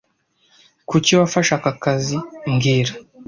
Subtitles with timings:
[0.89, 2.17] Kuki wafashe aka kazi
[2.51, 2.93] mbwira